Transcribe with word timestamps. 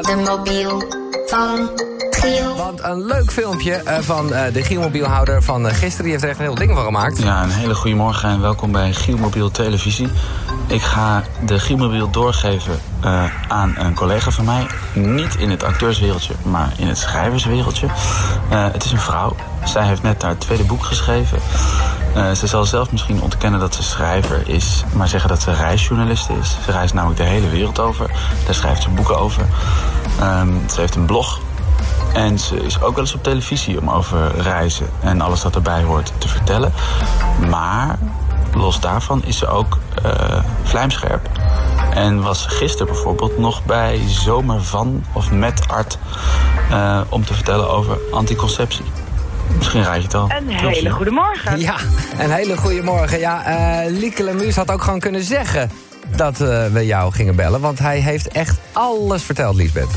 De 0.00 0.16
mobiel 0.16 0.82
van 1.26 1.70
Giel. 2.10 2.56
Want 2.56 2.82
een 2.82 3.04
leuk 3.06 3.32
filmpje 3.32 3.72
eh, 3.72 3.98
van 3.98 4.32
eh, 4.32 4.52
de 4.52 4.62
Gielmobielhouder 4.62 5.42
van 5.42 5.68
eh, 5.68 5.74
gisteren. 5.74 6.02
Die 6.02 6.12
heeft 6.12 6.22
er 6.22 6.28
echt 6.28 6.38
een 6.38 6.44
heel 6.44 6.54
ding 6.54 6.72
van 6.74 6.84
gemaakt. 6.84 7.18
Ja, 7.18 7.42
een 7.42 7.50
hele 7.50 7.74
goede 7.74 7.96
morgen 7.96 8.28
en 8.28 8.40
welkom 8.40 8.72
bij 8.72 8.92
Gielmobiel 8.92 9.50
Televisie. 9.50 10.08
Ik 10.68 10.82
ga 10.82 11.22
de 11.44 11.58
Gielmobiel 11.58 12.10
doorgeven 12.10 12.80
eh, 13.00 13.24
aan 13.48 13.74
een 13.78 13.94
collega 13.94 14.30
van 14.30 14.44
mij. 14.44 14.66
Niet 14.94 15.34
in 15.34 15.50
het 15.50 15.62
acteurswereldje, 15.62 16.34
maar 16.42 16.72
in 16.76 16.86
het 16.86 16.98
schrijverswereldje. 16.98 17.86
Eh, 18.50 18.72
het 18.72 18.84
is 18.84 18.92
een 18.92 19.00
vrouw. 19.00 19.36
Zij 19.64 19.86
heeft 19.86 20.02
net 20.02 20.22
haar 20.22 20.38
tweede 20.38 20.64
boek 20.64 20.84
geschreven. 20.84 21.38
Eh, 22.14 22.30
ze 22.30 22.46
zal 22.46 22.64
zelf 22.64 22.90
misschien 22.90 23.22
ontkennen 23.22 23.60
dat 23.60 23.74
ze 23.74 23.82
schrijver 23.82 24.48
is, 24.48 24.84
maar 24.92 25.08
zeggen 25.08 25.28
dat 25.28 25.42
ze 25.42 25.52
reisjournalist 25.52 26.28
is. 26.40 26.56
Ze 26.64 26.72
reist 26.72 26.94
namelijk 26.94 27.20
de 27.20 27.26
hele 27.26 27.48
wereld 27.48 27.78
over. 27.78 28.10
Daar 28.44 28.54
schrijft 28.54 28.82
ze 28.82 28.90
boeken 28.90 29.18
over. 29.18 29.46
Ehm, 30.20 30.68
ze 30.70 30.80
heeft 30.80 30.94
een 30.94 31.06
blog 31.06 31.40
en 32.12 32.38
ze 32.38 32.56
is 32.56 32.80
ook 32.80 32.94
wel 32.94 33.04
eens 33.04 33.14
op 33.14 33.22
televisie 33.22 33.80
om 33.80 33.90
over 33.90 34.40
reizen 34.40 34.86
en 35.00 35.20
alles 35.20 35.42
wat 35.42 35.54
erbij 35.54 35.82
hoort 35.82 36.12
te 36.18 36.28
vertellen. 36.28 36.72
Maar 37.48 37.98
los 38.54 38.80
daarvan 38.80 39.24
is 39.24 39.38
ze 39.38 39.46
ook 39.46 39.78
eh, 40.02 40.42
vlijmscherp. 40.62 41.28
En 41.94 42.22
was 42.22 42.46
gisteren 42.46 42.86
bijvoorbeeld 42.86 43.38
nog 43.38 43.64
bij 43.64 44.00
Zomer 44.06 44.62
van 44.62 45.04
of 45.12 45.30
met 45.30 45.68
Art 45.68 45.98
eh, 46.70 47.00
om 47.08 47.24
te 47.24 47.34
vertellen 47.34 47.70
over 47.70 47.98
anticonceptie. 48.12 48.84
Misschien 49.56 49.82
raad 49.84 49.96
je 49.96 50.02
het 50.02 50.14
al. 50.14 50.30
Een 50.38 50.48
hele 50.48 50.90
goede 50.90 51.10
morgen. 51.10 51.58
Ja, 51.60 51.74
een 52.18 52.30
hele 52.30 52.56
goede 52.56 52.82
morgen. 52.82 53.18
Ja, 53.18 53.44
eh 53.44 53.90
Lieke 53.90 54.24
Lemus 54.24 54.56
had 54.56 54.70
ook 54.70 54.82
gewoon 54.82 55.00
kunnen 55.00 55.22
zeggen 55.22 55.70
dat 56.16 56.40
eh, 56.40 56.66
we 56.66 56.86
jou 56.86 57.12
gingen 57.12 57.36
bellen. 57.36 57.60
Want 57.60 57.78
hij 57.78 57.98
heeft 57.98 58.28
echt 58.28 58.58
alles 58.72 59.22
verteld, 59.22 59.54
Liesbeth. 59.56 59.88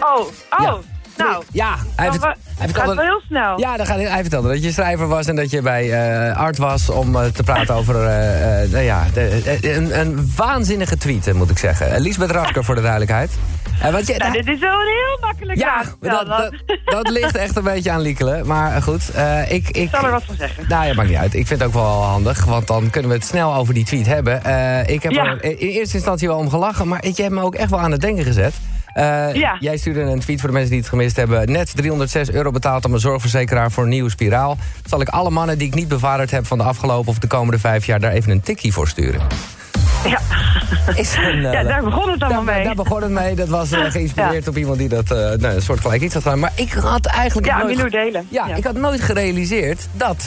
Oh, 0.00 0.20
oh, 0.20 0.28
Ja. 0.58 0.76
nou. 1.16 1.44
Ja, 1.52 1.74
hij, 1.96 2.10
wa- 2.10 2.26
hij 2.26 2.36
gaat 2.56 2.64
vertelde... 2.70 2.94
wel 2.94 3.04
heel 3.04 3.20
snel. 3.26 3.58
Ja, 3.60 3.76
dan 3.76 3.86
gaat, 3.86 3.96
hij 3.96 4.04
hij 4.06 4.20
vertelde 4.20 4.48
dat 4.48 4.62
je 4.62 4.72
schrijver 4.72 5.08
was 5.08 5.26
en 5.26 5.36
dat 5.36 5.50
je 5.50 5.62
bij 5.62 5.90
eh, 6.30 6.36
Art 6.36 6.58
was 6.58 6.90
om 6.90 7.16
eh, 7.16 7.24
te 7.24 7.42
praten 7.42 7.74
over 7.74 8.04
eh, 8.06 8.62
eh, 8.62 8.70
nou 8.70 8.84
ja, 8.84 9.04
de- 9.12 9.58
een, 9.74 9.98
een 10.00 10.32
waanzinnige 10.36 10.96
tweet, 10.96 11.32
moet 11.32 11.50
ik 11.50 11.58
zeggen. 11.58 12.00
Liesbeth 12.00 12.30
Rasker, 12.30 12.64
voor 12.64 12.74
de 12.74 12.80
duidelijkheid. 12.80 13.32
Want 13.92 14.06
je, 14.06 14.14
Nou, 14.18 14.32
dit 14.32 14.46
is 14.48 14.58
wel 14.58 14.80
een 14.80 14.86
heel 14.86 15.18
makkelijk 15.20 15.58
ja, 15.58 15.82
dat, 16.00 16.26
dat, 16.26 16.54
dat 16.84 17.08
ligt 17.08 17.36
echt 17.36 17.56
een 17.56 17.62
beetje 17.62 17.90
aan 17.90 18.00
Liekelen. 18.00 18.46
Maar 18.46 18.74
eh, 18.76 18.82
goed, 18.82 19.10
eh, 19.10 19.50
ik, 19.52 19.68
ik... 19.68 19.88
Zal 19.92 20.04
er 20.04 20.10
wat 20.10 20.24
van 20.24 20.36
zeggen. 20.36 20.64
Nou 20.68 20.86
ja, 20.86 20.94
maakt 20.94 21.08
niet 21.08 21.18
uit. 21.18 21.34
Ik 21.34 21.46
vind 21.46 21.60
het 21.60 21.68
ook 21.68 21.74
wel 21.74 22.02
handig, 22.02 22.44
want 22.44 22.66
dan 22.66 22.90
kunnen 22.90 23.10
we 23.10 23.16
het 23.16 23.26
snel 23.26 23.54
over 23.54 23.74
die 23.74 23.84
tweet 23.84 24.06
hebben. 24.06 24.44
Eh, 24.44 24.94
ik 24.94 25.02
heb 25.02 25.12
Ja. 25.12 25.24
er 25.24 25.44
in 25.44 25.56
eerste 25.68 25.94
instantie 25.96 26.28
wel 26.28 26.36
om 26.38 26.48
gelachen, 26.50 26.88
maar 26.88 27.06
je 27.06 27.22
hebt 27.22 27.34
me 27.34 27.42
ook 27.42 27.54
echt 27.54 27.70
wel 27.70 27.80
aan 27.80 27.90
het 27.92 28.00
denken 28.00 28.24
gezet. 28.24 28.54
Ja. 29.32 29.56
Jij 29.60 29.76
stuurde 29.76 30.00
een 30.00 30.20
tweet 30.20 30.38
voor 30.40 30.48
de 30.48 30.54
mensen 30.54 30.72
die 30.72 30.80
het 30.80 30.88
gemist 30.88 31.16
hebben. 31.16 31.52
Net 31.52 31.76
306 31.76 32.30
euro 32.30 32.50
betaald 32.50 32.84
aan 32.84 32.90
mijn 32.90 33.02
zorgverzekeraar 33.02 33.70
voor 33.72 33.82
een 33.82 33.88
nieuwe 33.88 34.10
spiraal. 34.10 34.56
Zal 34.86 35.00
ik 35.00 35.08
alle 35.08 35.30
mannen 35.30 35.58
die 35.58 35.66
ik 35.66 35.74
niet 35.74 35.88
bevaderd 35.88 36.30
heb 36.30 36.46
van 36.46 36.58
de 36.58 36.64
afgelopen 36.64 37.08
of 37.10 37.18
de 37.18 37.26
komende 37.26 37.58
vijf 37.60 37.86
jaar 37.86 38.00
daar 38.00 38.12
even 38.12 38.30
een 38.30 38.40
tikkie 38.40 38.72
voor 38.72 38.88
sturen? 38.88 39.20
Ja, 40.04 40.18
Is 40.94 41.16
een, 41.16 41.44
eh, 41.46 41.52
ja 41.52 41.62
daar 41.62 41.82
begon 41.82 42.10
het 42.10 42.22
allemaal 42.22 42.44
daar, 42.44 42.54
mee. 42.54 42.64
daar 42.64 42.74
begon 42.74 43.02
het 43.02 43.10
mee. 43.10 43.34
Dat 43.34 43.48
was 43.48 43.70
eh, 43.72 43.90
geïnspireerd 43.90 44.48
op 44.48 44.56
iemand 44.56 44.78
die 44.78 44.88
dat 44.88 45.10
eh, 45.10 45.16
nou, 45.18 45.44
een 45.54 45.62
soort 45.62 45.80
gelijk 45.80 46.02
iets 46.02 46.14
had 46.14 46.22
gedaan. 46.22 46.38
Maar 46.38 46.52
ik 46.54 46.72
had 46.72 47.06
eigenlijk 47.06 47.46
Ja, 47.46 47.62
nooit... 47.62 47.90
Delen. 47.90 48.26
Ja, 48.30 48.46
Ja. 48.46 48.54
ik 48.54 48.64
had 48.64 48.74
nooit 48.74 49.00
gerealiseerd 49.00 49.86
dat 49.92 50.24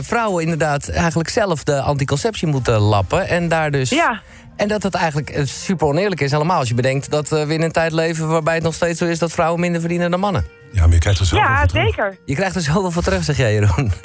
vrouwen 0.00 0.42
inderdaad 0.42 0.88
eigenlijk 0.88 1.28
zelf 1.28 1.64
de 1.64 1.80
anticonceptie 1.80 2.46
moeten 2.48 2.78
lappen. 2.78 3.28
En 3.28 3.48
daar 3.48 3.70
dus. 3.70 3.90
Ja. 3.90 4.20
En 4.56 4.68
dat 4.68 4.82
het 4.82 4.94
eigenlijk 4.94 5.40
super 5.44 5.86
oneerlijk 5.86 6.20
is, 6.20 6.30
helemaal 6.30 6.58
als 6.58 6.68
je 6.68 6.74
bedenkt 6.74 7.10
dat 7.10 7.28
we 7.28 7.46
in 7.48 7.62
een 7.62 7.72
tijd 7.72 7.92
leven 7.92 8.28
waarbij 8.28 8.54
het 8.54 8.62
nog 8.62 8.74
steeds 8.74 8.98
zo 8.98 9.04
is 9.04 9.18
dat 9.18 9.32
vrouwen 9.32 9.60
minder 9.60 9.80
verdienen 9.80 10.10
dan 10.10 10.20
mannen. 10.20 10.46
Ja, 10.74 10.82
maar 10.84 10.92
je 10.94 10.98
krijgt 10.98 11.20
er 11.20 11.26
zoveel 11.26 11.44
Ja, 11.46 11.58
voor 11.58 11.66
terug. 11.66 11.84
zeker. 11.84 12.16
Je 12.24 12.34
krijgt 12.34 12.54
er 12.54 12.60
zoveel 12.60 12.90
voor 12.90 13.02
terug, 13.02 13.22
zeg 13.24 13.36
jij, 13.36 13.52
Jeroen. 13.52 13.92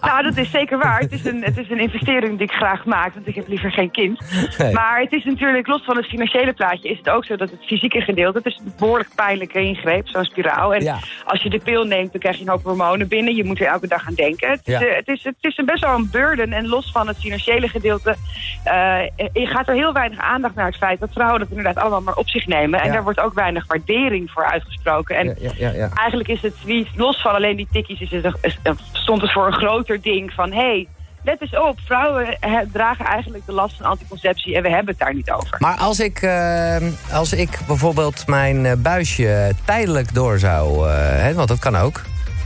Nou, 0.00 0.22
dat 0.22 0.36
is 0.36 0.50
zeker 0.50 0.78
waar. 0.78 0.98
Het 1.00 1.12
is, 1.12 1.24
een, 1.24 1.42
het 1.44 1.56
is 1.58 1.70
een 1.70 1.78
investering 1.80 2.38
die 2.38 2.46
ik 2.46 2.52
graag 2.52 2.84
maak, 2.84 3.14
want 3.14 3.26
ik 3.26 3.34
heb 3.34 3.48
liever 3.48 3.70
geen 3.72 3.90
kind. 3.90 4.20
Nee. 4.58 4.72
Maar 4.72 5.00
het 5.00 5.12
is 5.12 5.24
natuurlijk, 5.24 5.66
los 5.66 5.84
van 5.84 5.96
het 5.96 6.06
financiële 6.06 6.52
plaatje, 6.52 6.88
is 6.88 6.98
het 6.98 7.08
ook 7.10 7.24
zo 7.24 7.36
dat 7.36 7.50
het 7.50 7.64
fysieke 7.66 8.00
gedeelte, 8.00 8.38
het 8.38 8.46
is 8.46 8.60
een 8.64 8.72
behoorlijk 8.78 9.08
pijnlijke 9.14 9.60
ingreep, 9.60 10.08
zo'n 10.08 10.24
spiraal. 10.24 10.74
En 10.74 10.82
Ja. 10.82 10.98
als 11.24 11.42
je 11.42 11.50
de 11.50 11.58
pil 11.58 11.84
neemt, 11.84 12.12
dan 12.12 12.20
krijg 12.20 12.36
je 12.36 12.42
een 12.42 12.48
hoop 12.48 12.62
hormonen 12.62 13.08
binnen. 13.08 13.34
Je 13.34 13.44
moet 13.44 13.60
er 13.60 13.66
elke 13.66 13.86
dag 13.86 14.06
aan 14.06 14.14
denken. 14.14 14.50
Het 14.50 14.60
is, 14.64 14.72
Ja. 14.78 14.80
eh, 14.86 14.96
het 14.96 15.08
is, 15.08 15.24
het 15.24 15.34
is 15.40 15.56
een 15.58 15.64
best 15.64 15.84
wel 15.84 15.94
een 15.94 16.08
burden. 16.10 16.52
En 16.52 16.66
los 16.68 16.90
van 16.92 17.06
het 17.08 17.16
financiële 17.18 17.68
gedeelte, 17.68 18.16
eh, 18.64 18.98
je 19.32 19.46
gaat 19.46 19.68
er 19.68 19.74
heel 19.74 19.92
weinig 19.92 20.18
aandacht 20.18 20.54
naar 20.54 20.66
het 20.66 20.76
feit 20.76 21.00
dat 21.00 21.12
vrouwen 21.12 21.38
dat 21.40 21.48
inderdaad 21.48 21.76
allemaal 21.76 22.00
maar 22.02 22.14
op 22.16 22.28
zich 22.28 22.46
nemen. 22.46 22.80
En 22.80 22.86
Ja. 22.86 22.92
daar 22.92 23.02
wordt 23.02 23.20
ook 23.20 23.34
weinig 23.34 23.66
waardering 23.66 24.30
voor 24.30 24.44
uitgesproken. 24.44 25.16
En 25.16 25.26
Ja, 25.26 25.34
ja, 25.40 25.50
ja, 25.56 25.70
ja. 25.76 25.88
Eigenlijk 26.00 26.28
is 26.28 26.42
het 26.42 26.54
niet, 26.64 26.88
los 26.96 27.20
van 27.20 27.34
alleen 27.34 27.56
die 27.56 27.68
tikkies, 27.72 28.00
is 28.00 28.10
het, 28.10 28.24
een- 28.24 28.36
is- 28.40 28.58
een- 28.62 28.78
stond 28.92 29.22
het 29.22 29.32
voor 29.32 29.46
een 29.46 29.52
groter 29.52 30.00
ding 30.02 30.32
van... 30.32 30.52
hey, 30.52 30.88
let 31.24 31.40
eens 31.40 31.56
op, 31.58 31.78
vrouwen 31.84 32.38
dragen 32.72 33.04
eigenlijk 33.04 33.46
de 33.46 33.52
last 33.52 33.76
van 33.76 33.86
anticonceptie 33.86 34.56
en 34.56 34.62
we 34.62 34.68
hebben 34.68 34.88
het 34.88 34.98
daar 34.98 35.14
niet 35.14 35.30
over. 35.30 35.56
Maar 35.58 35.76
als 35.76 36.00
ik, 36.00 36.22
eh, 36.22 36.76
als 37.12 37.32
ik 37.32 37.58
bijvoorbeeld 37.66 38.26
mijn 38.26 38.66
eh, 38.66 38.72
buisje 38.78 39.52
tijdelijk 39.64 40.14
door 40.14 40.38
zou... 40.38 40.88
eh, 40.88 40.94
hè, 41.22 41.34
want 41.34 41.48
dat 41.48 41.58
kan 41.58 41.76
ook. 41.76 42.02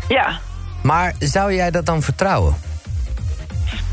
Ja. 0.09 0.39
Maar 0.83 1.15
zou 1.19 1.55
jij 1.55 1.71
dat 1.71 1.87
dan 1.87 2.03
vertrouwen? 2.03 2.55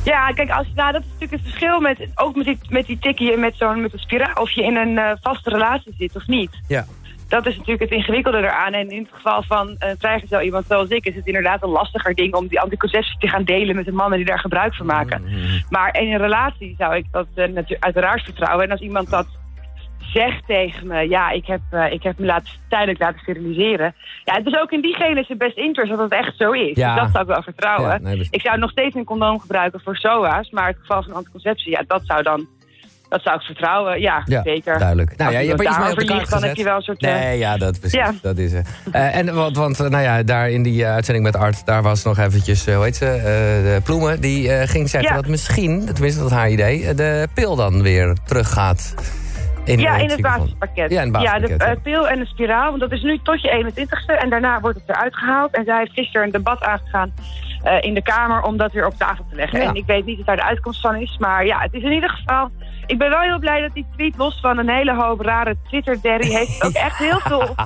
Ja, 0.04 0.32
kijk, 0.32 0.50
als, 0.50 0.68
nou, 0.76 0.92
dat 0.92 1.02
is 1.02 1.08
natuurlijk 1.08 1.32
het 1.42 1.52
verschil 1.52 1.80
met, 1.80 2.08
ook 2.16 2.36
met 2.36 2.46
die, 2.46 2.58
met 2.70 2.86
die 2.86 3.00
tikkie 3.00 3.34
en 3.34 3.40
met 3.40 3.54
zo'n 3.58 3.82
met 3.82 3.94
een 3.94 4.00
spiraal, 4.00 4.42
of 4.42 4.52
je 4.52 4.64
in 4.64 4.76
een 4.76 5.18
vaste 5.22 5.50
relatie 5.50 5.94
zit 5.98 6.16
of 6.16 6.28
niet. 6.28 6.52
Ja. 6.68 6.86
Dat 7.32 7.46
is 7.46 7.58
natuurlijk 7.58 7.90
het 7.90 8.00
ingewikkelde 8.00 8.38
eraan. 8.38 8.74
En 8.74 8.90
in 8.90 9.02
het 9.02 9.12
geval 9.14 9.44
van 9.44 9.68
uh, 9.70 9.90
vrijgezel 9.98 10.42
iemand 10.42 10.66
zoals 10.66 10.90
ik... 10.90 11.06
is 11.06 11.16
het 11.16 11.26
inderdaad 11.26 11.64
een 11.64 11.70
lastiger 11.70 12.16
ding 12.16 12.34
om 12.34 12.48
die 12.48 12.60
anticonceptie 12.60 13.18
te 13.20 13.28
gaan 13.28 13.44
delen... 13.44 13.76
met 13.76 13.86
de 13.86 13.92
mannen 13.92 14.18
die 14.18 14.28
daar 14.28 14.40
gebruik 14.40 14.76
van 14.76 14.86
maken. 14.86 15.24
Maar 15.70 16.00
in 16.02 16.12
een 16.12 16.18
relatie 16.18 16.76
zou 16.78 16.96
ik 16.96 17.06
dat 17.12 17.28
uh, 17.36 17.48
natuurlijk 17.48 17.84
uiteraard 17.84 18.24
vertrouwen. 18.24 18.66
En 18.66 18.72
als 18.72 18.82
iemand 18.82 19.10
dat 19.10 19.28
zegt 20.00 20.46
tegen 20.48 20.88
me... 20.88 21.10
ja, 21.10 21.30
ik 21.30 21.46
heb, 21.46 21.62
uh, 21.72 21.92
ik 21.92 22.04
heb 22.04 22.20
me 22.20 22.26
laten, 22.26 22.50
tijdelijk 22.70 23.00
laten 23.00 23.20
steriliseren... 23.20 23.96
ja, 24.24 24.34
het 24.34 24.48
is 24.48 24.60
ook 24.60 24.72
in 24.72 24.82
diegene 24.82 25.24
zijn 25.24 25.38
best 25.38 25.58
interest 25.58 25.90
dat 25.90 26.00
het 26.00 26.12
echt 26.12 26.38
zo 26.38 26.52
is. 26.52 26.76
Ja. 26.76 26.94
Dus 26.94 27.02
dat 27.04 27.12
zou 27.12 27.24
ik 27.24 27.30
wel 27.30 27.44
vertrouwen. 27.44 27.90
Ja, 27.90 27.98
nee, 27.98 28.18
dus- 28.18 28.30
Ik 28.30 28.42
zou 28.42 28.58
nog 28.58 28.72
steeds 28.72 28.96
een 28.96 29.04
condoom 29.04 29.40
gebruiken 29.40 29.82
voor 29.82 29.96
SOA's... 29.96 30.50
maar 30.50 30.68
het 30.68 30.78
geval 30.80 31.04
van 31.04 31.14
anticonceptie, 31.14 31.72
ja, 31.72 31.84
dat 31.88 32.02
zou 32.06 32.24
dan... 32.24 32.48
Dat 33.12 33.22
zou 33.24 33.36
ik 33.36 33.42
vertrouwen, 33.42 34.02
ja, 34.02 34.24
Ja, 34.26 34.42
zeker. 34.44 34.78
duidelijk. 34.80 35.18
Nou 35.18 35.32
ja, 35.32 35.40
je 35.40 35.48
hebt 35.50 35.62
iets 35.62 35.78
mee 35.78 35.92
op 35.92 35.98
de 36.00 36.06
kaart 36.06 36.30
dan 36.30 36.44
heb 36.44 36.56
je 36.56 36.64
wel 36.64 36.76
een 36.76 36.82
soort... 36.82 37.02
Nee, 37.02 37.38
ja, 37.38 37.58
dat, 37.58 37.80
precies, 37.80 37.98
Ja. 38.00 38.14
dat 38.22 38.38
is 38.38 38.54
het. 38.54 38.68
Eh, 38.92 39.16
en 39.16 39.34
want, 39.36 39.56
want 39.58 39.80
eh, 39.80 39.90
nou 39.90 40.04
ja, 40.04 40.24
daar 40.24 40.50
in 40.50 40.64
die 40.64 40.84
eh, 40.86 40.94
uitzending 40.94 41.26
met 41.26 41.36
Art, 41.36 41.66
daar 41.66 41.82
was 41.82 42.04
nog 42.04 42.18
eventjes, 42.18 42.66
hoe 42.66 42.84
heet 42.84 42.96
ze, 42.96 43.06
de 43.64 43.82
Ploemen, 43.84 44.22
die 44.22 44.68
ging 44.68 44.90
zeggen 44.90 45.10
Ja. 45.10 45.22
dat 45.22 45.28
misschien, 45.28 45.86
tenminste 45.94 46.22
dat 46.22 46.32
haar 46.32 46.50
idee, 46.50 46.94
de 46.94 47.28
pil 47.34 47.56
dan 47.56 47.82
weer 47.82 48.16
teruggaat. 48.26 48.94
In, 49.66 49.80
ja, 49.80 49.94
eh, 49.96 49.98
in 49.98 50.04
het 50.04 50.12
ziekenhuis. 50.12 50.42
basispakket. 50.42 50.92
Ja, 50.92 51.02
in 51.02 51.14
het 51.14 51.24
basispakket, 51.24 51.60
de 51.60 51.66
ja. 51.66 51.72
eh, 51.72 51.82
pil 51.84 52.08
en 52.08 52.20
de 52.20 52.26
spiraal, 52.26 52.68
want 52.70 52.80
dat 52.80 52.92
is 52.92 53.02
nu 53.02 53.20
tot 53.24 53.42
je 53.42 53.74
21ste 53.74 54.20
en 54.22 54.30
daarna 54.30 54.60
wordt 54.60 54.80
het 54.80 54.90
eruit 54.90 55.16
gehaald. 55.16 55.52
En 55.56 55.66
zij 55.66 55.78
heeft 55.78 55.92
gisteren 55.94 56.26
een 56.26 56.32
debat 56.32 56.64
aangegaan 56.64 57.14
eh, 57.64 57.78
in 57.82 57.94
de 57.94 58.02
Kamer 58.02 58.42
om 58.42 58.58
dat 58.58 58.72
weer 58.72 58.86
op 58.86 58.96
tafel 58.98 59.26
te 59.30 59.36
leggen. 59.36 59.60
Ja. 59.62 59.68
En 59.68 59.76
ik 59.76 59.86
weet 59.86 60.06
niet 60.06 60.18
wat 60.18 60.26
daar 60.26 60.36
de 60.36 60.44
uitkomst 60.44 60.82
van 60.82 60.96
is, 60.96 61.18
maar 61.20 61.46
ja, 61.46 61.60
het 61.60 61.74
is 61.74 61.84
in 61.84 61.92
ieder 61.92 62.10
geval... 62.10 62.50
Ik 62.88 62.98
ben 62.98 63.10
wel 63.10 63.20
heel 63.20 63.40
blij 63.40 63.62
dat 63.62 63.74
die 63.74 63.86
tweet, 63.96 64.18
los 64.18 64.40
van 64.42 64.58
een 64.58 64.70
hele 64.70 64.94
hoop 64.96 65.22
rare 65.22 65.56
Twitter-derry, 65.68 66.30
heeft 66.30 66.64
ook 66.64 66.72
echt 66.74 66.98
heel 66.98 67.20
veel... 67.30 67.56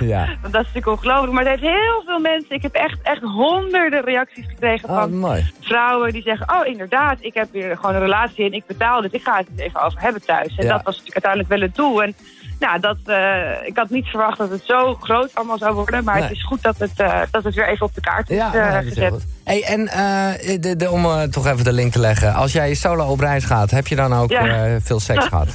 Ja. 0.00 0.26
Want 0.40 0.52
dat 0.54 0.62
is 0.64 0.72
natuurlijk 0.72 0.86
ongelooflijk, 0.86 1.32
maar 1.32 1.42
het 1.46 1.60
heeft 1.60 1.74
heel 1.74 2.02
veel 2.06 2.18
mensen... 2.18 2.50
Ik 2.56 2.62
heb 2.62 2.72
echt, 2.74 2.98
echt 3.02 3.22
honderden 3.22 4.02
reacties 4.04 4.46
gekregen 4.48 4.88
Oh, 4.88 4.98
van 4.98 5.18
mooi. 5.18 5.50
vrouwen 5.60 6.12
die 6.12 6.22
zeggen... 6.22 6.54
oh, 6.54 6.66
inderdaad, 6.66 7.16
ik 7.20 7.34
heb 7.34 7.48
hier 7.52 7.76
gewoon 7.76 7.94
een 7.94 8.00
relatie 8.00 8.44
en 8.44 8.52
ik 8.52 8.66
betaal 8.66 9.00
dit. 9.00 9.14
Ik 9.14 9.22
ga 9.22 9.36
het 9.36 9.48
even 9.56 9.80
over 9.82 10.00
hebben 10.00 10.22
thuis. 10.24 10.56
En 10.56 10.64
Ja. 10.66 10.72
dat 10.72 10.82
was 10.84 11.02
natuurlijk 11.04 11.24
uiteindelijk 11.24 11.48
wel 11.48 11.60
het 11.60 11.74
doel. 11.74 12.02
En 12.02 12.14
nou, 12.58 12.80
dat, 12.80 12.96
eh, 13.04 13.66
ik 13.66 13.76
had 13.76 13.90
niet 13.90 14.06
verwacht 14.06 14.38
dat 14.38 14.50
het 14.50 14.62
zo 14.66 14.94
groot 14.94 15.30
allemaal 15.34 15.58
zou 15.58 15.74
worden. 15.74 16.04
Maar 16.04 16.14
Nee. 16.14 16.22
het 16.22 16.32
is 16.32 16.44
goed 16.44 16.62
dat 16.62 16.78
het, 16.78 16.90
eh, 16.96 17.20
dat 17.30 17.44
het 17.44 17.54
weer 17.54 17.68
even 17.68 17.86
op 17.86 17.94
de 17.94 18.00
kaart 18.00 18.30
is 18.30 18.36
Ja, 18.36 18.54
eh, 18.54 18.78
gezet. 18.88 19.26
Hey, 19.44 19.62
en 19.64 19.84
de, 20.60 20.76
de, 20.76 20.90
om 20.90 21.30
toch 21.30 21.46
even 21.46 21.64
de 21.64 21.72
link 21.72 21.92
te 21.92 21.98
leggen. 21.98 22.34
Als 22.34 22.52
jij 22.52 22.74
solo 22.74 23.04
op 23.06 23.20
reis 23.20 23.44
gaat, 23.44 23.70
heb 23.70 23.86
je 23.86 23.96
dan 23.96 24.14
ook 24.14 24.30
Ja. 24.30 24.80
veel 24.80 25.00
seks 25.00 25.24
gehad? 25.32 25.48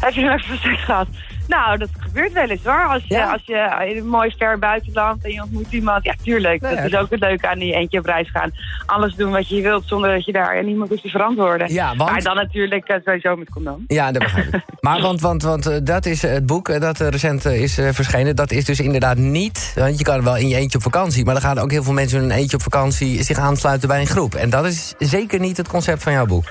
Heb 0.00 0.12
je 0.12 0.20
nog 0.22 0.42
even 0.42 0.58
seks 0.58 0.84
gehad? 0.84 1.06
Nou, 1.48 1.78
dat 1.78 1.88
gebeurt 1.98 2.32
wel 2.32 2.48
eens 2.48 2.64
hoor. 2.64 2.84
Als 2.86 3.02
je, 3.06 3.14
Ja? 3.14 3.32
als 3.32 3.42
je 3.44 3.86
in 3.90 3.96
een 3.96 4.08
mooi 4.08 4.34
ver 4.38 4.58
buitenland 4.58 5.24
en 5.24 5.32
je 5.32 5.42
ontmoet 5.42 5.72
iemand. 5.72 6.04
Ja, 6.04 6.14
tuurlijk. 6.22 6.60
Nou 6.60 6.74
dat 6.76 6.84
is 6.84 6.94
ook 6.94 7.10
het 7.10 7.20
leuke 7.20 7.48
aan 7.48 7.58
die 7.58 7.72
eentje 7.74 7.98
op 7.98 8.04
reis 8.04 8.30
gaan. 8.30 8.50
Alles 8.86 9.14
doen 9.14 9.30
wat 9.30 9.48
je 9.48 9.60
wilt 9.62 9.82
zonder 9.86 10.10
dat 10.14 10.24
je 10.24 10.32
daar 10.32 10.56
en 10.56 10.66
niemand 10.66 10.90
hoeft 10.90 11.02
te 11.02 11.08
verantwoorden. 11.08 11.72
Ja, 11.72 11.96
want- 11.96 12.10
Maar 12.10 12.22
dan 12.22 12.34
natuurlijk 12.36 12.88
eh, 12.88 12.96
sowieso 13.04 13.36
met 13.36 13.50
condoom. 13.50 13.84
Ja, 13.86 14.12
dat 14.12 14.22
begrijp 14.22 14.54
ik. 14.54 14.60
Maar 14.80 15.00
want, 15.00 15.20
want, 15.20 15.42
want 15.42 15.66
eh, 15.66 15.76
dat 15.82 16.06
is 16.06 16.24
eh, 16.24 16.32
het 16.32 16.46
boek 16.46 16.80
dat 16.80 16.98
recent 16.98 17.44
is 17.44 17.74
verschenen. 17.74 18.36
Dat 18.36 18.50
is 18.50 18.64
dus 18.64 18.80
inderdaad 18.80 19.16
niet... 19.16 19.72
Want 19.76 19.98
je 19.98 20.04
kan 20.04 20.24
wel 20.24 20.36
in 20.36 20.48
je 20.48 20.56
eentje 20.56 20.78
op 20.78 20.84
vakantie... 20.84 21.24
maar 21.24 21.34
dan 21.34 21.42
gaan 21.42 21.58
ook 21.58 21.70
heel 21.70 21.82
veel 21.82 21.92
mensen 21.92 22.18
in 22.18 22.24
een 22.24 22.36
eentje 22.36 22.56
op 22.56 22.62
vakantie... 22.62 23.22
zich 23.22 23.38
aansluiten 23.38 23.88
bij 23.88 24.00
een 24.00 24.06
groep. 24.06 24.34
En 24.34 24.50
dat 24.50 24.64
is 24.66 24.94
zeker 24.98 25.40
niet 25.40 25.56
het 25.56 25.68
concept 25.68 26.02
van 26.02 26.12
jouw 26.12 26.26
boek. 26.26 26.44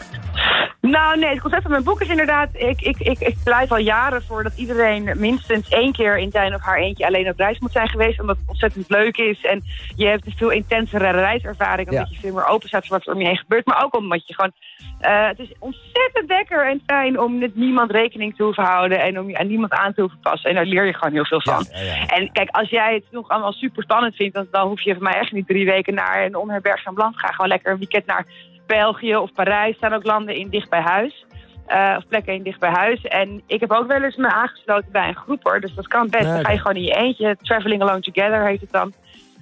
Nou 0.82 1.20
nee, 1.20 1.30
het 1.30 1.42
concept 1.42 1.62
van 1.62 1.72
mijn 1.72 1.84
boek 1.84 2.02
is 2.02 2.08
inderdaad... 2.08 2.50
Ik, 2.54 2.82
ik, 2.82 2.98
ik, 3.00 3.20
ik 3.20 3.36
pleit 3.44 3.72
al 3.72 3.78
jaren 3.78 4.24
voor 4.24 4.44
dat 4.44 4.58
iedereen 4.58 5.12
minstens 5.16 5.68
één 5.70 5.92
keer 5.92 6.18
in 6.18 6.32
zijn 6.32 6.54
of 6.56 6.62
haar 6.62 6.78
eentje 6.78 7.06
alleen 7.06 7.30
op 7.30 7.38
reis 7.38 7.60
moet 7.60 7.72
zijn 7.72 7.90
geweest. 7.90 8.20
Omdat 8.20 8.38
het 8.38 8.50
ontzettend 8.50 8.90
leuk 8.90 9.18
is. 9.18 9.42
En 9.42 9.64
je 9.96 10.06
hebt 10.08 10.26
een 10.26 10.34
veel 10.38 10.50
intensere 10.50 11.10
reiservaring. 11.12 11.90
Omdat 11.90 12.08
Ja. 12.10 12.14
je 12.16 12.20
veel 12.22 12.34
meer 12.34 12.48
open 12.48 12.68
staat 12.68 12.88
voor 12.88 12.98
wat 12.98 13.08
er 13.08 13.14
om 13.14 13.20
je 13.20 13.28
heen 13.28 13.38
gebeurt. 13.38 13.66
Maar 13.66 13.84
ook 13.84 13.96
omdat 13.96 14.28
je 14.28 14.34
gewoon... 14.34 14.52
eh, 15.00 15.28
het 15.28 15.40
is 15.40 15.52
ontzettend 15.60 16.28
lekker 16.30 16.68
en 16.68 16.82
fijn 16.86 17.20
om 17.20 17.38
met 17.38 17.56
niemand 17.56 17.92
rekening 17.92 18.36
te 18.36 18.44
hoeven 18.44 18.64
houden. 18.64 19.00
En 19.00 19.20
om 19.20 19.30
je 19.30 19.38
aan 19.38 19.48
niemand 19.48 19.72
aan 19.72 19.94
te 19.94 20.02
hoeven 20.02 20.20
passen. 20.20 20.50
En 20.50 20.56
daar 20.56 20.66
leer 20.66 20.86
je 20.86 20.94
gewoon 20.94 21.14
heel 21.14 21.26
veel 21.26 21.42
van. 21.42 21.66
Ja, 21.72 21.80
ja, 21.80 21.96
ja. 21.96 22.06
En 22.08 22.32
kijk, 22.32 22.50
als 22.50 22.70
jij 22.70 22.94
het 22.94 23.04
nog 23.12 23.30
allemaal 23.30 23.54
super 23.54 23.84
spannend 23.84 24.16
vindt... 24.16 24.34
Dan, 24.36 24.48
dan 24.52 24.68
hoef 24.68 24.82
je 24.82 24.94
van 24.94 25.04
mij 25.04 25.14
echt 25.20 25.32
niet 25.32 25.48
drie 25.48 25.66
weken 25.66 25.94
naar 25.94 26.26
een 26.26 26.36
onherbergzaam 26.36 26.98
land. 26.98 27.20
Ga 27.20 27.28
gewoon 27.28 27.48
lekker 27.48 27.72
een 27.72 27.78
weekend 27.78 28.06
naar 28.06 28.26
België 28.70 29.16
of 29.16 29.34
Parijs. 29.34 29.76
Staan 29.76 29.94
ook 29.94 30.06
landen 30.06 30.36
in 30.36 30.50
dicht 30.50 30.70
bij 30.70 30.82
huis. 30.82 31.26
Eh, 31.66 31.96
of 31.98 32.08
plekken 32.08 32.34
in 32.34 32.44
dicht 32.44 32.60
bij 32.60 32.70
huis. 32.70 33.02
En 33.02 33.42
ik 33.48 33.60
heb 33.60 33.72
ook 33.72 33.88
wel 33.88 34.04
eens 34.04 34.16
me 34.16 34.32
aangesloten 34.34 34.92
bij 34.92 35.08
een 35.08 35.16
groep 35.16 35.44
hoor. 35.44 35.60
Dus 35.60 35.74
dat 35.74 35.88
kan 35.88 36.10
best. 36.10 36.26
Dan 36.26 36.46
ga 36.46 36.52
je 36.52 36.58
gewoon 36.58 36.76
in 36.76 36.84
je 36.84 36.96
eentje. 36.96 37.38
Traveling 37.42 37.82
Alone 37.82 38.02
Together 38.02 38.46
heet 38.46 38.62
het 38.62 38.72
dan. 38.72 38.94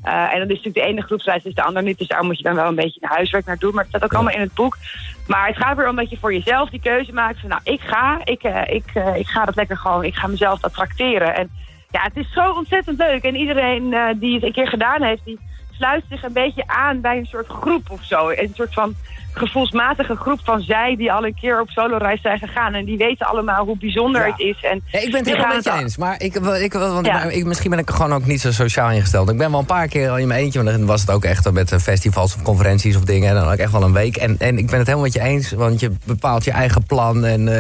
Eh, 0.04 0.34
en 0.34 0.40
dan 0.40 0.50
is 0.50 0.56
natuurlijk 0.56 0.76
de 0.76 0.82
ene 0.82 1.02
groepsreis, 1.02 1.44
is 1.44 1.54
de 1.54 1.64
ander 1.64 1.84
niet. 1.84 1.98
Dus 1.98 2.08
daar 2.08 2.24
moet 2.24 2.38
je 2.38 2.44
dan 2.44 2.56
wel 2.56 2.68
een 2.68 2.76
beetje 2.76 3.00
een 3.02 3.10
huiswerk 3.10 3.46
naar 3.46 3.58
doen. 3.58 3.74
Maar 3.74 3.84
het 3.84 3.90
staat 3.90 4.04
ook 4.04 4.14
allemaal 4.14 4.34
in 4.34 4.42
het 4.42 4.54
boek. 4.54 4.78
Maar 5.28 5.48
het 5.48 5.58
gaat 5.58 5.78
weer 5.78 5.90
om 5.90 5.96
dat 5.96 6.10
je 6.10 6.18
voor 6.18 6.34
jezelf 6.34 6.70
die 6.70 6.80
keuze 6.80 7.14
maakt. 7.14 7.40
Van 7.40 7.50
nou, 7.50 7.62
ik 7.64 7.82
ga. 7.82 8.20
Ik, 8.24 8.44
eh, 8.44 8.76
ik, 8.76 8.86
ik 9.16 9.28
ga 9.28 9.46
dat 9.46 9.56
lekker 9.56 9.78
gewoon. 9.78 10.04
Ik 10.04 10.16
ga 10.16 10.28
mezelf 10.28 10.60
dat 10.60 10.74
tracteren. 10.74 11.36
En 11.36 11.50
ja, 11.90 12.02
het 12.02 12.16
is 12.16 12.34
zo 12.34 12.52
ontzettend 12.52 12.98
leuk. 12.98 13.24
En 13.24 13.36
iedereen 13.36 14.16
die 14.20 14.34
het 14.34 14.44
een 14.44 14.52
keer 14.52 14.68
gedaan 14.68 15.04
heeft, 15.04 15.26
die 15.26 15.40
sluit 15.78 16.04
zich 16.10 16.24
een 16.24 16.34
beetje 16.34 16.64
aan 16.68 17.02
bij 17.02 17.18
een 17.18 17.26
soort 17.26 17.48
groep 17.48 17.90
of 17.90 18.04
zo. 18.04 18.30
Een 18.30 18.52
soort 18.56 18.74
van 18.74 18.96
gevoelsmatige 19.34 20.16
groep 20.16 20.40
van 20.44 20.62
zij 20.62 20.96
die 20.96 21.12
al 21.12 21.26
een 21.26 21.36
keer 21.36 21.62
op 21.62 21.70
soloreis 21.70 22.22
zijn 22.22 22.38
gegaan. 22.40 22.74
En 22.74 22.86
die 22.86 22.98
weten 22.98 23.26
allemaal 23.28 23.66
hoe 23.66 23.78
bijzonder 23.78 24.22
Ja. 24.26 24.32
het 24.32 24.40
is. 24.40 24.64
En 24.64 24.82
Ja, 24.86 25.00
ik 25.00 25.12
ben 25.12 25.20
het 25.20 25.30
helemaal 25.30 25.56
met 25.56 25.64
je 25.64 25.72
eens. 25.72 25.98
Maar 25.98 26.22
ik, 26.22 26.36
ik, 26.36 26.74
want 26.74 27.06
Ja. 27.06 27.24
ik, 27.24 27.46
misschien 27.46 27.70
ben 27.70 27.80
ik 27.80 27.90
gewoon 27.90 28.14
ook 28.14 28.26
niet 28.26 28.42
zo 28.42 28.52
sociaal 28.52 28.92
ingesteld. 28.92 29.30
Ik 29.30 29.38
ben 29.38 29.52
wel 29.52 29.60
een 29.60 29.66
paar 29.66 29.88
keer 29.88 30.10
al 30.10 30.18
in 30.18 30.28
mijn 30.28 30.40
eentje. 30.44 30.64
Maar 30.64 30.74
dan 30.74 30.86
was 30.86 31.02
het 31.02 31.12
ook 31.12 31.24
echt 31.24 31.52
met 31.52 31.72
eh, 31.72 31.80
festivals 31.80 32.36
of 32.36 32.42
conferenties 32.42 32.96
of 32.96 33.04
dingen. 33.04 33.30
En 33.30 33.36
dan 33.36 33.52
ook 33.52 33.58
echt 33.58 33.72
wel 33.72 33.84
een 33.84 33.94
week. 33.94 34.16
En, 34.18 34.36
en 34.40 34.58
ik 34.58 34.66
ben 34.70 34.78
het 34.78 34.88
helemaal 34.88 35.06
met 35.06 35.14
je 35.14 35.22
eens. 35.22 35.52
Want 35.52 35.80
je 35.80 35.92
bepaalt 36.06 36.44
je 36.44 36.52
eigen 36.52 36.84
plan. 36.86 37.26
En 37.26 37.48
eh, 37.48 37.56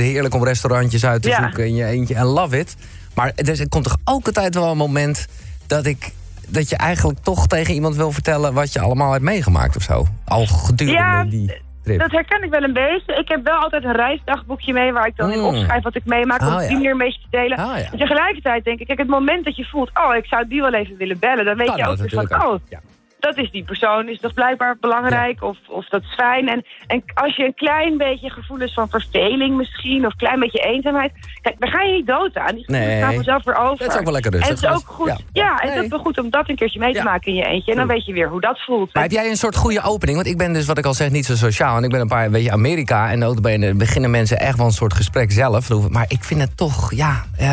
heerlijk 0.00 0.34
om 0.34 0.44
restaurantjes 0.44 1.04
uit 1.04 1.22
te 1.22 1.36
zoeken 1.40 1.66
in 1.66 1.74
je 1.74 1.84
eentje. 1.84 2.14
En 2.14 2.24
love 2.24 2.58
it. 2.58 2.76
Maar 3.14 3.32
er 3.34 3.60
er 3.60 3.68
komt 3.68 3.84
toch 3.84 3.96
ook 4.04 4.26
altijd 4.26 4.54
wel 4.54 4.70
een 4.70 4.76
moment 4.76 5.26
dat 5.66 5.86
ik... 5.86 6.12
Dat 6.48 6.68
je 6.68 6.76
eigenlijk 6.76 7.18
toch 7.18 7.46
tegen 7.46 7.74
iemand 7.74 7.96
wil 7.96 8.12
vertellen 8.12 8.54
wat 8.54 8.72
je 8.72 8.80
allemaal 8.80 9.12
hebt 9.12 9.24
meegemaakt 9.24 9.76
of 9.76 9.82
zo. 9.82 10.06
Al 10.24 10.46
gedurende 10.46 10.98
Ja, 11.00 11.24
die 11.24 11.60
trip. 11.82 11.98
Dat 11.98 12.10
herken 12.10 12.42
ik 12.42 12.50
wel 12.50 12.62
een 12.62 12.72
beetje. 12.72 13.14
Ik 13.14 13.28
heb 13.28 13.44
wel 13.44 13.56
altijd 13.56 13.84
een 13.84 13.92
reisdagboekje 13.92 14.72
mee 14.72 14.92
waar 14.92 15.06
ik 15.06 15.16
dan 15.16 15.30
in 15.32 15.38
Mm. 15.38 15.44
opschrijf 15.44 15.82
wat 15.82 15.94
ik 15.94 16.04
meemaak. 16.04 16.40
Om 16.40 16.46
Ah, 16.46 16.54
op 16.54 16.60
ja. 16.60 16.66
die 16.66 16.76
manier 16.76 16.90
een 16.90 16.98
beetje 16.98 17.20
te 17.20 17.26
delen. 17.30 17.58
Ah, 17.58 17.78
ja. 17.78 17.90
En 17.92 17.98
tegelijkertijd 17.98 18.64
denk 18.64 18.78
ik, 18.80 18.86
kijk, 18.86 18.98
het 18.98 19.08
moment 19.08 19.44
dat 19.44 19.56
je 19.56 19.64
voelt, 19.64 19.90
oh, 19.94 20.14
ik 20.16 20.26
zou 20.26 20.48
die 20.48 20.60
wel 20.60 20.72
even 20.74 20.96
willen 20.96 21.18
bellen. 21.18 21.44
Dan 21.44 21.56
weet 21.56 21.66
Kan 21.66 21.76
je 21.76 21.82
dat 21.82 21.92
ook 21.92 22.10
weer 22.10 22.26
van, 22.28 22.42
oh, 22.46 22.60
Ja. 22.68 22.80
Dat 23.24 23.36
is 23.44 23.50
die 23.50 23.64
persoon, 23.64 24.08
is 24.08 24.20
toch 24.20 24.34
blijkbaar 24.34 24.76
belangrijk 24.80 25.42
of, 25.42 25.56
of 25.68 25.88
dat 25.88 26.02
is 26.02 26.14
fijn. 26.14 26.48
En, 26.48 26.64
en 26.86 27.02
als 27.14 27.36
je 27.36 27.44
een 27.44 27.54
klein 27.54 27.96
beetje 27.96 28.30
gevoelens 28.30 28.74
van 28.74 28.88
verveling 28.88 29.56
misschien, 29.56 30.06
of 30.06 30.12
een 30.12 30.18
klein 30.26 30.40
beetje 30.40 30.58
eenzaamheid, 30.58 31.12
kijk, 31.42 31.56
daar 31.58 31.70
ga 31.70 31.82
je 31.82 31.92
niet 31.92 32.06
dood 32.06 32.36
aan. 32.36 32.54
Die 32.54 32.64
Nee. 32.66 33.00
gaan 33.00 33.14
vanzelf 33.14 33.44
weer 33.44 33.56
over. 33.56 33.78
Dat 33.78 33.92
is 33.94 33.98
ook 33.98 34.04
wel 34.04 34.12
lekker 34.12 34.30
rustig. 34.32 34.48
En 34.50 34.54
het 34.54 34.64
is 34.64 34.70
ook 34.82 34.88
goed, 34.94 35.08
Ja. 35.08 35.16
ja, 35.32 35.48
en 35.58 35.66
het 35.66 35.68
Nee. 35.68 35.78
is 35.78 35.84
ook 35.84 35.90
wel 35.90 35.98
goed 35.98 36.18
om 36.18 36.30
dat 36.30 36.48
een 36.48 36.56
keertje 36.56 36.78
mee 36.78 36.92
te 36.92 36.98
Ja. 36.98 37.04
maken 37.04 37.26
in 37.30 37.34
je 37.38 37.44
eentje. 37.44 37.70
En 37.70 37.76
dan 37.78 37.86
weet 37.86 38.04
je 38.06 38.12
weer 38.12 38.28
hoe 38.28 38.40
dat 38.40 38.60
voelt. 38.60 38.94
Maar 38.94 39.02
heb 39.02 39.12
jij 39.12 39.28
een 39.28 39.36
soort 39.36 39.56
goede 39.56 39.82
opening? 39.82 40.16
Want 40.16 40.28
ik 40.28 40.38
ben 40.38 40.52
dus, 40.52 40.66
wat 40.66 40.78
ik 40.78 40.84
al 40.84 40.94
zeg, 40.94 41.10
niet 41.10 41.26
zo 41.26 41.34
sociaal. 41.36 41.76
En 41.76 41.84
ik 41.84 41.90
ben 41.90 42.00
een 42.00 42.08
paar, 42.08 42.30
weet 42.30 42.44
je, 42.44 42.50
Amerika. 42.52 43.10
En 43.10 43.24
ook 43.24 43.40
bij- 43.40 43.76
beginnen 43.76 44.10
mensen 44.10 44.38
echt 44.40 44.56
wel 44.56 44.66
een 44.66 44.72
soort 44.72 44.94
gesprek 44.94 45.32
zelf. 45.32 45.88
Maar 45.88 46.04
ik 46.08 46.24
vind 46.24 46.40
het 46.40 46.56
toch, 46.56 46.94
ja... 46.94 47.24
eh, 47.38 47.48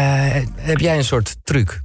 heb 0.55 0.77
jij 0.79 0.97
een 0.97 1.03
soort 1.03 1.45
truc? 1.45 1.81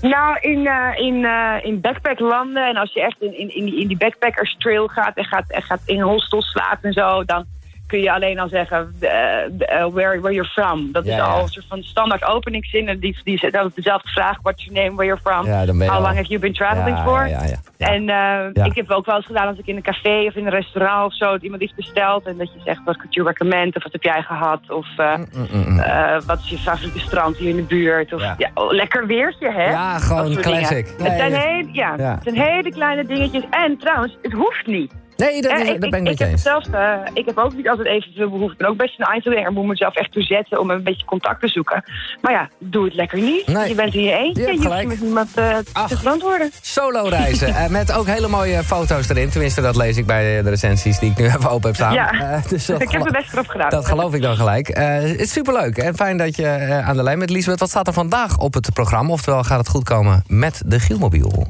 Nou, 0.00 0.38
in, 0.40 0.66
eh, 0.66 0.98
in, 0.98 1.24
eh, 1.24 1.56
in 1.62 1.80
backpacklanden 1.80 2.66
en 2.68 2.76
als 2.76 2.92
je 2.92 3.02
echt 3.02 3.16
in, 3.20 3.38
in, 3.38 3.54
in, 3.54 3.64
die, 3.64 3.80
in 3.80 3.88
die 3.88 3.96
backpackers 3.96 4.56
trail 4.58 4.88
gaat 4.88 5.16
en 5.16 5.24
gaat, 5.24 5.50
en 5.50 5.62
gaat 5.62 5.80
in 5.84 6.00
hostels 6.00 6.50
slaapt 6.50 6.84
en 6.84 6.92
zo, 6.92 7.24
dan 7.24 7.44
kun 7.88 8.00
je 8.00 8.12
alleen 8.12 8.38
al 8.38 8.48
zeggen 8.48 8.94
eh, 9.00 9.10
eh, 9.44 9.50
where, 9.92 10.20
where 10.20 10.32
you're 10.34 10.44
from. 10.50 10.92
Dat 10.92 11.04
Ja, 11.04 11.14
is 11.16 11.22
al 11.22 11.42
een 11.42 11.48
soort 11.48 11.66
van 11.68 11.82
standaard 11.82 12.24
openingszinnen. 12.24 13.00
Die, 13.00 13.16
die, 13.24 13.50
dat 13.50 13.66
is 13.66 13.74
dezelfde 13.74 14.08
vraag, 14.08 14.38
what's 14.42 14.64
your 14.64 14.80
name, 14.82 14.94
where 14.96 15.06
you're 15.06 15.20
from, 15.22 15.46
Ja, 15.46 15.66
how 15.66 15.90
al- 15.96 16.00
long 16.02 16.14
have 16.14 16.26
you 16.28 16.40
been 16.40 16.52
traveling 16.52 16.96
ja, 16.96 17.04
for. 17.04 17.28
Ja, 17.28 17.42
ja, 17.42 17.48
ja. 17.48 17.56
Ja. 17.76 17.86
En 17.86 18.08
eh, 18.54 18.64
ik 18.66 18.74
heb 18.74 18.90
ook 18.90 19.06
wel 19.06 19.16
eens 19.16 19.26
gedaan 19.26 19.46
als 19.48 19.58
ik 19.58 19.66
in 19.66 19.76
een 19.76 19.82
café 19.82 20.24
of 20.26 20.34
in 20.34 20.46
een 20.46 20.52
restaurant 20.52 21.06
of 21.06 21.14
zo, 21.16 21.30
dat 21.30 21.42
iemand 21.42 21.62
iets 21.62 21.74
bestelt 21.74 22.26
en 22.26 22.36
dat 22.36 22.52
je 22.52 22.58
zegt, 22.64 22.80
what 22.84 22.96
could 22.96 23.14
you 23.14 23.26
recommend, 23.26 23.76
of 23.76 23.82
wat 23.82 23.92
heb 23.92 24.02
jij 24.02 24.22
gehad, 24.22 24.70
of 24.70 24.86
Mm, 24.96 25.26
mm, 25.32 25.64
mm. 25.66 25.82
wat 26.26 26.38
is 26.38 26.48
je 26.48 26.58
favoriete 26.58 26.98
strand 26.98 27.36
hier 27.36 27.48
in 27.48 27.56
de 27.56 27.62
buurt, 27.62 28.12
of 28.12 28.22
oh, 28.54 28.70
lekker 28.72 29.06
weertje, 29.06 29.50
hè? 29.52 29.70
Ja, 29.70 29.98
gewoon 29.98 30.34
classic. 30.34 30.94
Nee, 30.98 31.08
het, 31.08 31.18
zijn 31.18 31.30
dat- 31.32 31.42
hele, 31.42 31.68
ja, 31.72 31.94
Ja. 31.96 32.14
het 32.14 32.22
zijn 32.22 32.34
hele 32.40 32.70
kleine 32.70 33.04
dingetjes. 33.04 33.42
En 33.50 33.78
trouwens, 33.78 34.16
het 34.22 34.32
hoeft 34.32 34.66
niet. 34.66 34.92
Nee, 35.18 35.42
dat, 35.42 35.60
is, 35.60 35.66
dat 35.78 35.90
ben 35.90 36.06
ik 36.06 36.18
heb 36.18 36.28
eens. 36.28 36.42
zelfs, 36.42 36.68
eh, 36.70 36.94
ik 37.12 37.26
heb 37.26 37.38
ook 37.38 37.54
niet 37.54 37.68
altijd 37.68 37.88
evenveel 37.88 38.30
behoefte. 38.30 38.52
Ik 38.52 38.58
ben 38.58 38.68
ook 38.68 38.76
best 38.76 38.98
een 38.98 39.06
eindselganger. 39.06 39.52
moet 39.52 39.66
mezelf 39.66 39.94
echt 39.94 40.12
toe 40.12 40.22
zetten 40.22 40.60
om 40.60 40.70
een 40.70 40.82
beetje 40.82 41.04
contact 41.04 41.40
te 41.40 41.48
zoeken. 41.48 41.84
Maar 42.20 42.32
ja, 42.32 42.48
doe 42.58 42.84
het 42.84 42.94
lekker 42.94 43.18
niet. 43.18 43.46
Nee. 43.46 43.68
Je 43.68 43.74
bent 43.74 43.94
in 43.94 44.02
je 44.02 44.12
eentje. 44.12 44.42
Je 44.42 44.60
Je 44.60 44.68
hoeft 44.68 44.86
met 44.86 45.00
niemand 45.00 45.28
eh, 45.34 45.56
Ach. 45.72 45.88
te 45.88 45.96
verantwoorden. 45.96 46.50
Solo 46.60 47.02
reizen. 47.08 47.54
eh, 47.54 47.68
met 47.68 47.92
ook 47.92 48.06
hele 48.06 48.28
mooie 48.28 48.64
foto's 48.64 49.08
erin. 49.08 49.30
Tenminste, 49.30 49.60
dat 49.60 49.76
lees 49.76 49.96
ik 49.96 50.06
bij 50.06 50.42
de 50.42 50.50
recensies 50.50 50.98
die 50.98 51.10
ik 51.10 51.16
nu 51.18 51.24
even 51.36 51.50
open 51.50 51.66
heb 51.66 51.74
staan. 51.74 51.94
Ja. 51.94 52.40
Dus 52.48 52.66
dat, 52.66 52.82
ik 52.86 52.90
heb 52.90 53.06
er 53.06 53.12
best 53.12 53.32
erop 53.32 53.48
gedaan. 53.48 53.70
dat 53.70 53.86
geloof 53.86 54.14
ik 54.14 54.22
dan 54.22 54.36
gelijk. 54.36 54.68
Het 54.68 55.20
is 55.20 55.32
superleuk 55.32 55.78
en 55.78 55.94
fijn 55.94 56.16
dat 56.16 56.36
je 56.36 56.48
aan 56.84 56.96
de 56.96 57.02
lijn 57.02 57.18
bent. 57.18 57.30
Liesbeth, 57.30 57.60
wat 57.60 57.70
staat 57.70 57.86
er 57.86 57.92
vandaag 57.92 58.38
op 58.38 58.54
het 58.54 58.72
programma? 58.72 59.12
Oftewel, 59.12 59.44
gaat 59.44 59.58
het 59.58 59.68
goed 59.68 59.84
komen 59.84 60.24
met 60.26 60.62
de 60.66 60.80
Gielmobiel? 60.80 61.46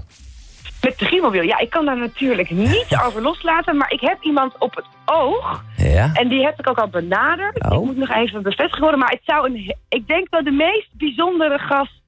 Met 0.83 0.99
de 0.99 1.05
Gielmobiel. 1.05 1.43
Ja, 1.43 1.59
ik 1.59 1.71
kan 1.71 1.85
daar 1.85 1.99
natuurlijk 1.99 2.51
niet 2.51 3.01
over 3.05 3.23
loslaten. 3.23 3.77
Maar 3.77 3.93
ik 3.93 4.01
heb 4.01 4.23
iemand 4.23 4.55
op 4.59 4.75
het 4.75 4.87
oog. 5.05 5.65
Ja? 5.77 6.11
En 6.15 6.29
die 6.29 6.45
heb 6.45 6.59
ik 6.59 6.69
ook 6.71 6.79
al 6.79 6.89
benaderd. 6.89 7.71
Oh. 7.71 7.81
Ik 7.81 7.85
moet 7.85 7.97
nog 7.97 8.11
even 8.11 8.43
bevestigd 8.43 8.79
worden. 8.79 8.99
Maar 8.99 9.11
het 9.11 9.25
zou 9.25 9.47
een, 9.47 9.77
ik 9.89 10.07
denk 10.07 10.27
wel 10.31 10.45
de 10.45 10.51
meest 10.51 10.89
bijzondere 10.93 11.59
gast 11.59 12.03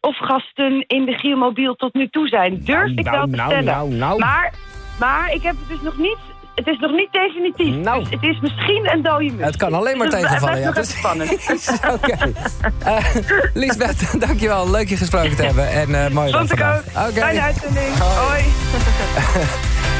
of 0.00 0.16
gasten 0.16 0.84
in 0.86 1.04
de 1.04 1.12
Gielmobiel 1.12 1.74
tot 1.74 1.94
nu 1.94 2.08
toe 2.08 2.28
zijn. 2.28 2.60
Durf 2.64 2.90
ik 2.90 3.08
wel 3.08 3.26
te 3.26 3.34
stellen. 3.34 3.64
nou, 3.64 3.94
nou. 3.94 4.18
Maar, 4.18 4.54
maar 4.98 5.32
ik 5.32 5.42
heb 5.42 5.54
het 5.58 5.68
dus 5.68 5.80
nog 5.80 5.98
niet... 5.98 6.18
Het 6.54 6.66
is 6.66 6.78
nog 6.78 6.90
niet 6.90 7.08
definitief. 7.12 7.74
Nou. 7.74 8.00
Dus 8.00 8.10
het 8.10 8.22
is 8.22 8.40
misschien 8.40 8.88
een 8.92 9.02
dode. 9.02 9.32
Het 9.38 9.56
kan 9.56 9.74
alleen 9.74 9.98
maar 9.98 10.10
Dus 10.10 10.18
het 10.20 10.26
tegenvallen, 10.26 10.58
ja. 10.58 10.64
nog 10.66 10.76
even 10.76 10.96
spannend. 10.98 11.30
Oké. 11.94 12.32
Eh, 12.84 13.04
Liesbeth, 13.54 14.14
dankjewel. 14.26 14.70
Leuk 14.70 14.88
je 14.88 14.96
gesproken 14.96 15.36
te 15.36 15.42
hebben. 15.42 15.70
En 15.70 16.04
eh 16.04 16.10
mooie 16.10 16.30
dag 16.32 16.46
vandaag. 16.46 16.78
ook. 16.78 17.08
Oké. 17.08 17.20
Fijne 17.20 17.40
uitzending. 17.40 17.98
Hoi. 17.98 18.42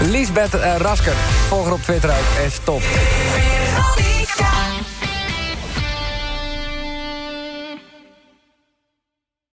Hoi. 0.00 0.10
Liesbeth 0.12 0.54
eh, 0.54 0.76
Rasker. 0.76 1.12
Volg 1.48 1.64
haar 1.64 1.72
op 1.72 1.82
Twitter 1.82 2.10
ook. 2.10 2.46
Is 2.46 2.58
top. 2.64 2.82